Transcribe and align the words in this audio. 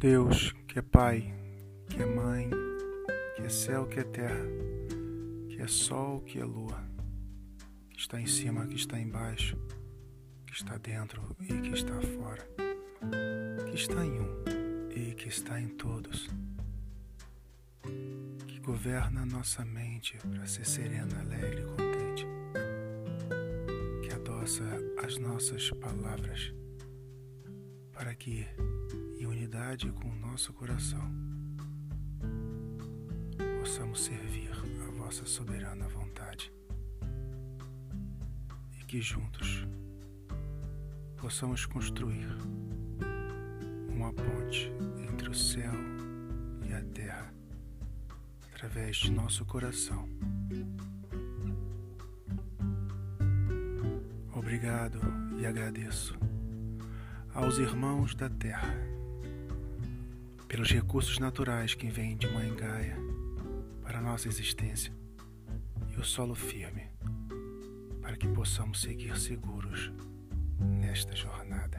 Deus, 0.00 0.54
que 0.66 0.78
é 0.78 0.82
Pai, 0.82 1.30
que 1.90 2.02
é 2.02 2.06
Mãe, 2.06 2.48
que 3.36 3.42
é 3.42 3.50
céu, 3.50 3.86
que 3.86 4.00
é 4.00 4.02
terra, 4.02 4.46
que 5.46 5.60
é 5.60 5.66
sol, 5.66 6.22
que 6.22 6.38
é 6.38 6.42
lua, 6.42 6.82
que 7.90 8.00
está 8.00 8.18
em 8.18 8.26
cima, 8.26 8.66
que 8.66 8.76
está 8.76 8.98
embaixo, 8.98 9.58
que 10.46 10.54
está 10.54 10.78
dentro 10.78 11.36
e 11.38 11.48
que 11.48 11.74
está 11.74 12.00
fora, 12.00 12.48
que 13.68 13.74
está 13.74 14.02
em 14.02 14.20
um 14.20 14.44
e 14.96 15.14
que 15.14 15.28
está 15.28 15.60
em 15.60 15.68
todos, 15.68 16.30
que 18.48 18.58
governa 18.60 19.26
nossa 19.26 19.66
mente 19.66 20.16
para 20.16 20.46
ser 20.46 20.64
serena, 20.64 21.20
alegre 21.20 21.60
e 21.60 21.64
contente, 21.66 22.26
que 24.02 24.14
adoça 24.14 24.64
as 25.04 25.18
nossas 25.18 25.68
palavras 25.72 26.54
para 27.92 28.14
que 28.14 28.46
unidade 29.40 29.90
com 29.92 30.06
o 30.06 30.16
nosso 30.16 30.52
coração, 30.52 31.00
possamos 33.58 34.04
servir 34.04 34.52
a 34.86 34.90
vossa 34.90 35.24
soberana 35.24 35.88
vontade. 35.88 36.52
E 38.78 38.84
que 38.84 39.00
juntos 39.00 39.66
possamos 41.16 41.64
construir 41.64 42.28
uma 43.88 44.12
ponte 44.12 44.70
entre 45.08 45.30
o 45.30 45.34
céu 45.34 45.72
e 46.68 46.74
a 46.74 46.82
terra 46.92 47.32
através 48.52 48.98
de 48.98 49.10
nosso 49.10 49.46
coração. 49.46 50.06
Obrigado 54.34 55.00
e 55.38 55.46
agradeço 55.46 56.14
aos 57.32 57.56
irmãos 57.56 58.14
da 58.14 58.28
terra 58.28 58.99
pelos 60.50 60.72
recursos 60.72 61.20
naturais 61.20 61.76
que 61.76 61.86
vêm 61.86 62.16
de 62.16 62.26
Mãe 62.26 62.52
Gaia 62.56 62.96
para 63.84 64.00
nossa 64.00 64.26
existência 64.26 64.92
e 65.88 65.96
o 65.96 66.02
solo 66.04 66.34
firme 66.34 66.88
para 68.02 68.16
que 68.16 68.26
possamos 68.26 68.80
seguir 68.80 69.16
seguros 69.16 69.92
nesta 70.58 71.14
jornada. 71.14 71.78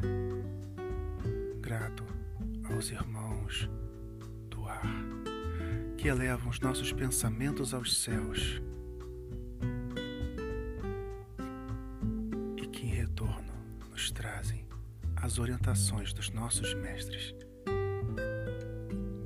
Grato 1.59 2.05
aos 2.71 2.89
irmãos 2.91 3.69
do 4.49 4.65
ar 4.65 4.87
que 5.97 6.07
elevam 6.07 6.49
os 6.49 6.61
nossos 6.61 6.93
pensamentos 6.93 7.73
aos 7.73 8.01
céus 8.01 8.61
e 12.55 12.65
que 12.67 12.85
em 12.85 12.91
retorno 12.91 13.51
nos 13.89 14.11
trazem 14.11 14.65
as 15.17 15.39
orientações 15.39 16.13
dos 16.13 16.29
nossos 16.29 16.73
mestres 16.73 17.35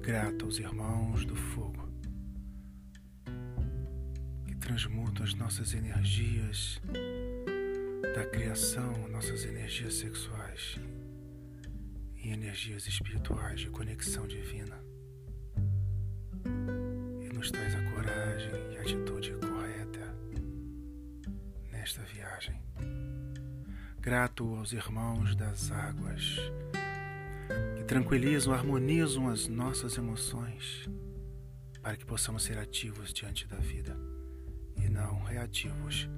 grato 0.05 0.45
aos 0.45 0.59
irmãos 0.59 1.25
do 1.25 1.35
fogo 1.35 1.89
que 4.45 4.55
transmutam 4.57 5.25
as 5.25 5.33
nossas 5.33 5.73
energias 5.73 6.79
da 8.13 8.23
criação, 8.25 9.07
nossas 9.07 9.43
energias 9.45 9.95
sexuais 9.95 10.75
em 12.17 12.33
energias 12.33 12.85
espirituais 12.85 13.61
de 13.61 13.71
conexão 13.71 14.27
divina 14.27 14.79
e 17.23 17.33
nos 17.33 17.49
traz 17.49 17.73
a 17.73 17.81
coragem 17.89 18.53
e 18.73 18.77
a 18.77 18.81
atitude 18.81 19.31
correta 19.31 20.15
nesta 21.71 22.03
viagem. 22.03 22.61
Grato 23.99 24.55
aos 24.55 24.71
irmãos 24.71 25.35
das 25.35 25.71
águas 25.71 26.37
tranquilizam, 27.87 28.53
harmonizam 28.53 29.27
as 29.29 29.47
nossas 29.47 29.97
emoções 29.97 30.89
para 31.81 31.95
que 31.95 32.05
possamos 32.05 32.43
ser 32.43 32.57
ativos 32.57 33.13
diante 33.13 33.47
da 33.47 33.57
vida 33.57 33.95
e 34.75 34.89
não 34.89 35.21
reativos 35.23 36.09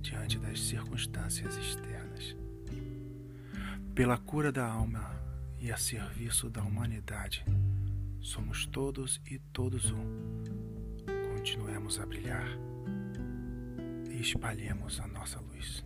diante 0.00 0.38
das 0.38 0.58
circunstâncias 0.60 1.56
externas. 1.56 2.34
Pela 3.94 4.16
cura 4.16 4.50
da 4.50 4.66
alma 4.66 5.10
e 5.60 5.70
a 5.70 5.76
serviço 5.76 6.48
da 6.48 6.62
humanidade, 6.62 7.44
somos 8.20 8.64
todos 8.66 9.20
e 9.30 9.38
todos 9.38 9.90
um. 9.90 10.42
Continuemos 11.34 12.00
a 12.00 12.06
brilhar 12.06 12.48
e 14.10 14.20
espalhemos 14.20 14.98
a 15.00 15.06
nossa 15.06 15.40
luz. 15.40 15.85